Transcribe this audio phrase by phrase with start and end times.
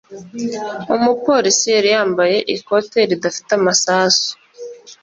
[0.95, 4.29] Umupolisi yari yambaye ikoti ridafite amasasu.